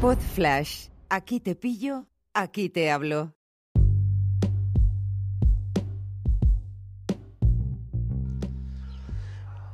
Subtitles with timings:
[0.00, 0.86] Pod Flash.
[1.10, 3.34] Aquí te pillo, aquí te hablo.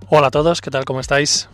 [0.08, 0.84] Hola a todos, ¿qué tal?
[0.84, 1.48] ¿Cómo estáis?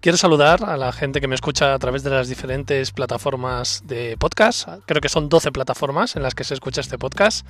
[0.00, 4.16] Quiero saludar a la gente que me escucha a través de las diferentes plataformas de
[4.16, 4.68] podcast.
[4.86, 7.44] Creo que son 12 plataformas en las que se escucha este podcast,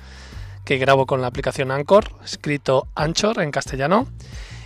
[0.65, 4.07] que grabo con la aplicación Anchor, escrito Anchor en castellano.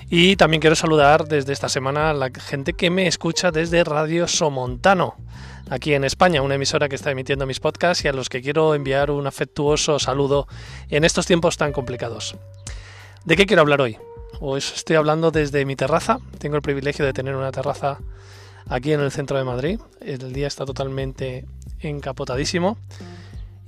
[0.10, 4.28] Y también quiero saludar desde esta semana a la gente que me escucha desde Radio
[4.30, 5.16] Somontano,
[5.72, 8.76] aquí en España, una emisora que está emitiendo mis podcasts y a los que quiero
[8.76, 10.46] enviar un afectuoso saludo
[10.90, 12.36] en estos tiempos tan complicados.
[13.24, 13.98] ¿De qué quiero hablar hoy?
[14.42, 16.20] Os estoy hablando desde mi terraza.
[16.40, 18.00] Tengo el privilegio de tener una terraza
[18.68, 19.80] aquí en el centro de Madrid.
[20.02, 21.46] El día está totalmente
[21.80, 22.78] encapotadísimo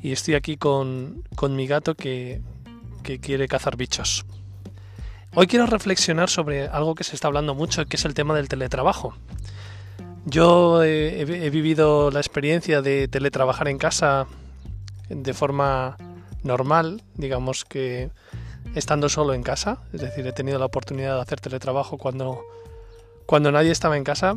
[0.01, 2.41] y estoy aquí con, con mi gato que,
[3.01, 4.25] que quiere cazar bichos.
[5.35, 8.49] Hoy quiero reflexionar sobre algo que se está hablando mucho, que es el tema del
[8.49, 9.15] teletrabajo.
[10.25, 14.27] Yo he, vivido la experiencia de teletrabajar en casa
[15.09, 15.97] de forma
[16.43, 18.09] normal, digamos que
[18.75, 22.41] estando solo en casa, es decir, he tenido la oportunidad de hacer teletrabajo cuando,
[23.25, 24.35] cuando nadie estaba en casa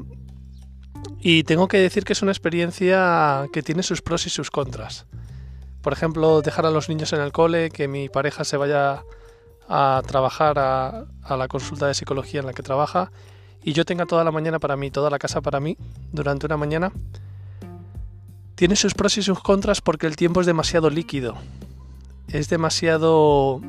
[1.21, 5.07] y tengo que decir que es una experiencia que tiene sus pros y sus contras.
[5.83, 9.05] Por ejemplo, dejar a los niños en el cole, que mi pareja se vaya
[9.69, 13.11] a trabajar a, la consulta de psicología en la que trabaja
[13.67, 15.77] y yo tenga toda la mañana para mí, toda la casa para mí,
[16.13, 16.93] durante una mañana,
[18.55, 21.35] tiene sus pros y sus contras porque el tiempo es demasiado líquido.
[22.29, 23.61] Es demasiado...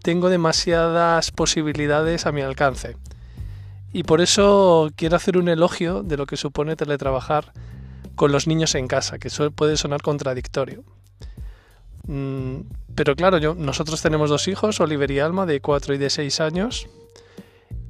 [0.00, 2.96] Tengo demasiadas posibilidades a mi alcance.
[3.92, 7.52] Y por eso quiero hacer un elogio de lo que supone teletrabajar
[8.14, 10.84] con los niños en casa, que eso puede sonar contradictorio.
[12.06, 12.58] Mm,
[12.94, 16.40] pero claro, yo, nosotros tenemos dos hijos, Oliver y Alma, de 4 y de 6
[16.40, 16.86] años.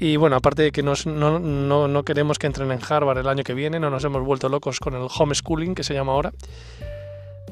[0.03, 3.28] Y bueno, aparte de que nos, no, no, no, queremos que entren en Harvard el
[3.28, 6.33] año que viene, no nos hemos vuelto locos con el homeschooling, que se llama ahora,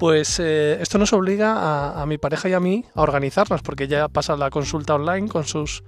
[0.01, 3.85] pues eh, esto nos obliga a, a, mi pareja y a mí a organizarnos, porque
[3.85, 5.85] ella pasa la consulta online con sus,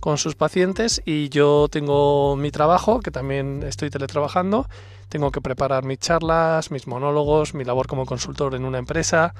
[0.00, 4.68] con sus pacientes y yo tengo mi trabajo, que también estoy teletrabajando,
[5.08, 9.32] tengo que preparar mis charlas, mis monólogos, mi labor como consultor en una empresa,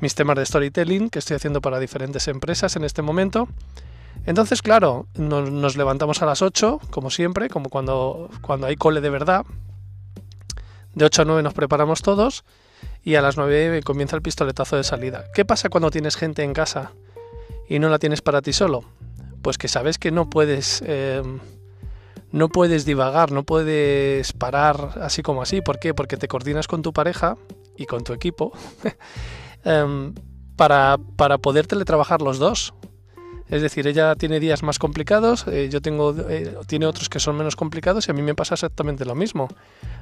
[0.00, 3.48] mis temas de storytelling que estoy haciendo para diferentes empresas en este momento.
[4.26, 9.00] Entonces, claro, nos, nos, levantamos a las 8, como siempre, como cuando, cuando hay cole
[9.00, 9.44] de verdad.
[10.94, 12.44] De 8 a 9 nos preparamos todos
[13.02, 15.24] y a las 9 comienza el pistoletazo de salida.
[15.34, 16.92] ¿Qué pasa cuando tienes gente en casa
[17.68, 18.84] y no la tienes para ti solo?
[19.42, 21.22] Pues que sabes que no puedes, eh,
[22.32, 25.60] no puedes divagar, no puedes parar así como así.
[25.60, 25.92] ¿Por qué?
[25.92, 27.36] Porque te coordinas con tu pareja
[27.76, 28.52] y con tu equipo
[29.64, 30.12] eh,
[30.56, 32.72] para, para poder teletrabajar los dos.
[33.48, 37.36] Es decir, ella tiene días más complicados, eh, yo tengo eh, tiene otros que son
[37.36, 39.48] menos complicados y a mí me pasa exactamente lo mismo.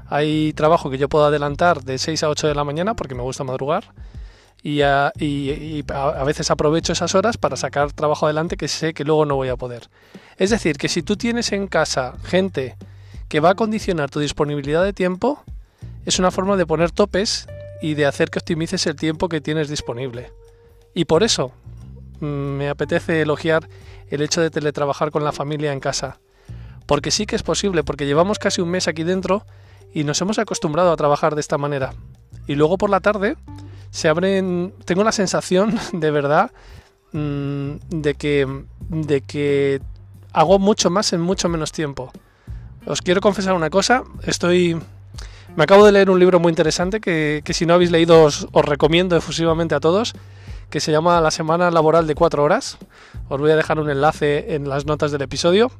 [0.09, 3.23] Hay trabajo que yo puedo adelantar de 6 a 8 de la mañana porque me
[3.23, 3.93] gusta madrugar
[4.63, 8.95] y a, y, y a veces aprovecho esas horas para sacar trabajo adelante que sé
[8.95, 9.89] que luego no voy a poder.
[10.37, 12.77] Es decir, que si tú tienes en casa gente
[13.29, 15.43] que va a condicionar tu disponibilidad de tiempo,
[16.07, 17.49] es una forma de poner topes
[17.81, 20.31] y de hacer que optimices el tiempo que tienes disponible.
[20.95, 21.53] Y por eso
[22.23, 23.69] me apetece elogiar
[24.09, 26.19] el hecho de teletrabajar con la familia en casa.
[26.87, 29.45] Porque sí que es posible, porque llevamos casi un mes aquí dentro
[29.93, 31.95] y nos hemos acostumbrado a trabajar de esta manera.
[32.47, 33.37] Y luego por la tarde
[33.91, 36.51] se abren, tengo la sensación de verdad
[37.13, 39.81] mmm, de que de que
[40.33, 42.11] hago mucho más en mucho menos tiempo.
[42.87, 44.77] Os quiero confesar una cosa, estoy
[45.55, 48.49] me acabo de leer un libro muy interesante que, que si no habéis leído os,
[48.53, 50.15] os recomiendo efusivamente a todos
[50.73, 52.79] que se llama La Semana Laboral de Cuatro Horas.
[53.29, 55.71] Os voy a dejar un enlace en las notas del episodio.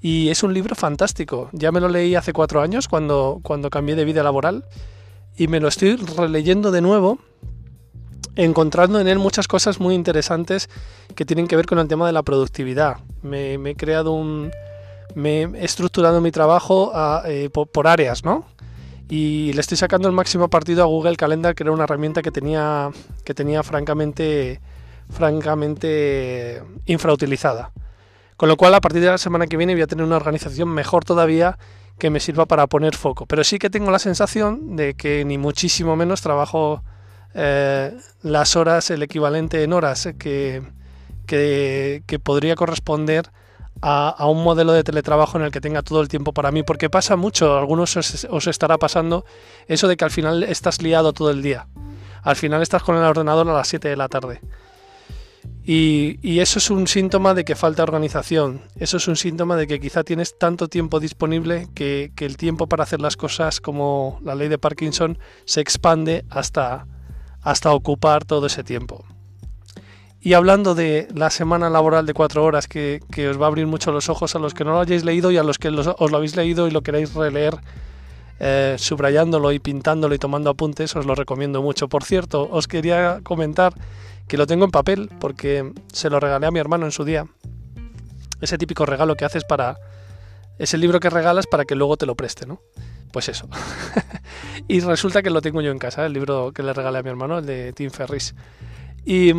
[0.00, 1.50] Y es un libro fantástico.
[1.52, 4.64] Ya me lo leí hace cuatro años cuando, cuando cambié de vida laboral.
[5.36, 7.20] Y me lo estoy releyendo de nuevo,
[8.34, 10.68] encontrando en él muchas cosas muy interesantes
[11.14, 12.96] que tienen que ver con el tema de la productividad.
[13.22, 14.50] Me, he creado un...
[15.14, 18.46] Me he estructurado mi trabajo a, eh, por, por áreas, ¿no?
[19.08, 22.30] Y le estoy sacando el máximo partido a Google Calendar, que era una herramienta que
[22.30, 22.90] tenía,
[23.24, 24.60] que tenía francamente,
[25.10, 27.70] francamente infrautilizada.
[28.36, 30.68] Con lo cual, a partir de la semana que viene voy a tener una organización
[30.68, 31.58] mejor todavía
[31.98, 33.26] que me sirva para poner foco.
[33.26, 36.82] Pero sí que tengo la sensación de que ni muchísimo menos trabajo
[37.34, 40.62] eh, las horas, el equivalente en horas que,
[41.26, 43.30] que, que podría corresponder
[43.80, 46.90] a, un modelo de teletrabajo en el que tenga todo el tiempo para mí, porque
[46.90, 49.24] pasa mucho, algunos os, estará pasando
[49.68, 51.66] eso de que al final estás liado todo el día.
[52.22, 54.40] Al final estás con el ordenador a las 7 de la tarde.
[55.66, 58.62] Y, eso es un síntoma de que falta organización.
[58.76, 62.84] Eso es un síntoma de que quizá tienes tanto tiempo disponible que, el tiempo para
[62.84, 66.86] hacer las cosas como la ley de Parkinson se expande hasta,
[67.42, 69.04] hasta ocupar todo ese tiempo.
[70.24, 73.92] Y hablando de la semana laboral de cuatro horas, que, os va a abrir mucho
[73.92, 76.16] los ojos a los que no lo hayáis leído y a los que os lo
[76.16, 77.58] habéis leído y lo queréis releer,
[78.40, 81.90] eh, subrayándolo y pintándolo y tomando apuntes, os lo recomiendo mucho.
[81.90, 83.74] Por cierto, os quería comentar
[84.26, 87.26] que lo tengo en papel porque se lo regalé a mi hermano en su día.
[88.40, 89.76] Ese típico regalo que haces para...
[90.58, 92.62] Ese libro que regalas para que luego te lo preste, ¿no?
[93.12, 93.46] Pues eso.
[94.68, 97.10] y resulta que lo tengo yo en casa, el libro que le regalé a mi
[97.10, 98.34] hermano, el de Tim Ferris.
[99.04, 99.34] Y,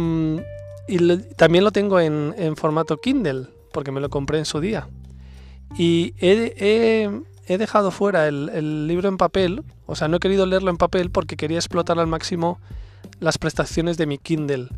[0.88, 4.88] mm, también lo tengo en, formato Kindle, porque me lo compré en su día.
[5.78, 7.10] Y he,
[7.48, 11.12] dejado fuera el, el, libro en papel, o sea, no he querido leerlo en papel
[11.12, 12.60] porque quería explotar al máximo
[13.20, 14.70] las prestaciones de mi Kindle.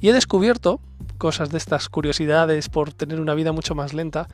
[0.00, 0.80] Y he descubierto
[1.18, 4.28] cosas de estas curiosidades por tener una vida mucho más lenta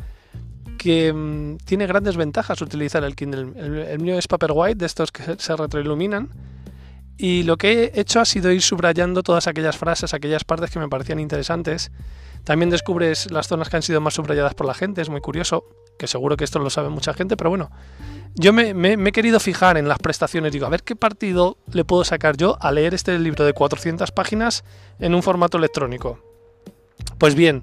[0.79, 3.53] que mm, tiene grandes ventajas utilizar el Kindle.
[3.57, 6.29] El, mío es Paperwhite, de estos que se retroiluminan.
[7.17, 10.81] Y lo que he hecho ha sido ir subrayando todas aquellas frases, aquellas partes que
[10.81, 11.93] me parecían interesantes.
[12.43, 15.65] También descubres las zonas que han sido más subrayadas por la gente, es muy curioso,
[15.99, 17.71] que seguro que esto lo sabe mucha gente, pero bueno,
[18.35, 22.05] yo me, he querido fijar en las prestaciones, digo, a ver qué partido le puedo
[22.05, 24.65] sacar yo a leer este libro de 400 páginas
[24.99, 26.19] en un formato electrónico.
[27.17, 27.63] Pues bien,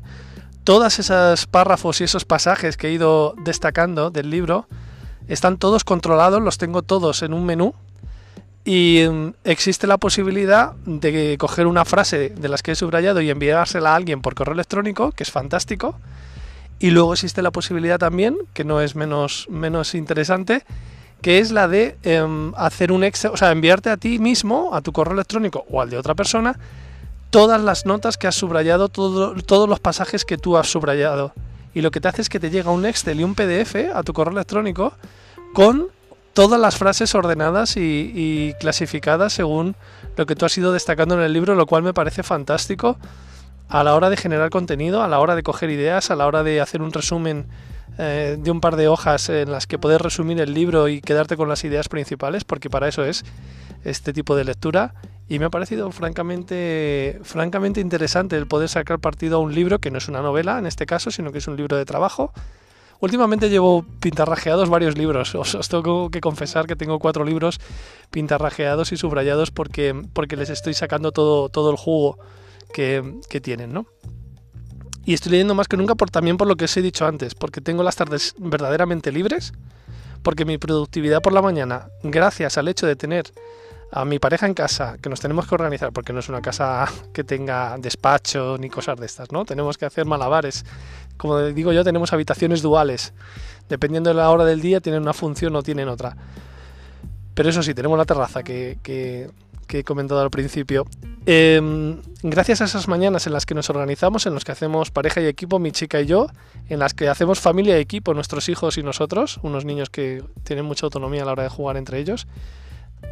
[0.63, 4.68] todos esos párrafos y esos pasajes que he ido destacando del libro
[5.27, 7.75] están todos controlados, los tengo todos en un menú
[8.63, 13.30] y mm, existe la posibilidad de coger una frase de las que he subrayado y
[13.30, 15.96] enviársela a alguien por correo electrónico, que es fantástico
[16.81, 20.63] y luego existe la posibilidad también, que no es menos, menos interesante,
[21.22, 24.81] que es la de em, hacer un Excel, o sea, enviarte a ti mismo, a
[24.81, 26.58] tu correo electrónico o al de otra persona,
[27.30, 31.34] todas las notas que has subrayado, todos los pasajes que tú has subrayado.
[31.75, 34.02] Y lo que te hace es que te llega un Excel y un PDF a
[34.02, 34.94] tu correo electrónico
[35.54, 35.90] con
[36.33, 39.75] todas las frases ordenadas y, y clasificadas según
[40.18, 42.98] lo que tú has ido destacando en el libro, lo cual me parece fantástico
[43.72, 46.44] a la hora de generar contenido, a la hora de coger ideas, a la hora
[46.44, 47.45] de hacer un resumen
[47.98, 51.38] eh, de un par de hojas en las que puedes resumir el libro y quedarte
[51.38, 53.24] con las ideas principales, porque para eso es
[53.84, 54.94] este tipo de lectura.
[55.30, 59.89] Y me ha parecido francamente, francamente interesante el poder sacar partido a un libro que
[59.89, 62.34] no es una novela en este caso, sino que es un libro de trabajo.
[63.01, 65.36] Últimamente llevo pintarrajeados varios libros.
[65.36, 67.59] Os, tengo que confesar que tengo cuatro libros
[68.12, 72.18] pintarrajeados y subrayados porque, porque les estoy sacando todo, todo el jugo
[72.71, 73.86] que, tienen, ¿no?
[75.03, 77.33] Y estoy leyendo más que nunca por, también por lo que os he dicho antes,
[77.33, 79.51] porque tengo las tardes verdaderamente libres,
[80.21, 83.25] porque mi productividad por la mañana, gracias al hecho de tener
[83.91, 86.85] a mi pareja en casa, que nos tenemos que organizar, porque no es una casa
[87.13, 89.45] que tenga despacho ni cosas de estas, ¿no?
[89.45, 90.65] Tenemos que hacer malabares.
[91.17, 93.13] Como digo yo, tenemos habitaciones duales.
[93.69, 96.15] Dependiendo de la hora del día, tienen una función o tienen otra.
[97.33, 99.29] Pero eso sí, tenemos la terraza que, que
[99.71, 100.85] que he comentado al principio.
[101.25, 105.21] Em, gracias a esas mañanas en las que nos organizamos, en las que hacemos pareja
[105.21, 106.27] y equipo, mi chica y yo,
[106.67, 110.65] en las que hacemos familia y equipo, nuestros hijos y nosotros, unos niños que tienen
[110.65, 112.27] mucha autonomía a la hora de jugar entre ellos,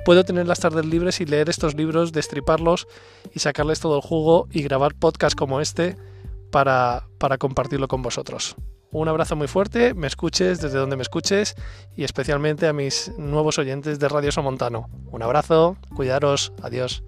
[0.06, 2.88] puedo tener las tardes libres y leer estos libros, destriparlos
[3.34, 5.96] y sacarles todo el jugo y grabar podcasts como este
[6.52, 8.56] para, para compartirlo con vosotros.
[8.92, 11.56] Un abrazo muy fuerte, me escuches desde donde me escuches
[11.96, 14.90] y especialmente a mis nuevos oyentes de Radio Somontano.
[15.12, 17.04] Un abrazo, cuidaros, adiós.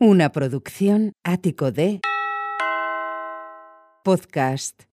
[0.00, 2.00] Una producción ático de
[4.08, 4.86] podcast